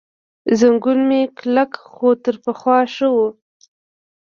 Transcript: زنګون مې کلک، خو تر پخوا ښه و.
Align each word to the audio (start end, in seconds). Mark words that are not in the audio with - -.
زنګون 0.59 0.99
مې 1.09 1.21
کلک، 1.37 1.71
خو 1.93 2.09
تر 2.23 2.35
پخوا 2.43 2.79
ښه 2.93 3.07
و. 3.15 3.17